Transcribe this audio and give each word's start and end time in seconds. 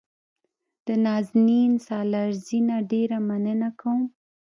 د 0.85 0.87
نازنین 1.05 1.71
سالارزي 1.87 2.59
نه 2.69 2.77
ډېره 2.91 3.17
مننه 3.29 3.69
کوم. 3.79 4.01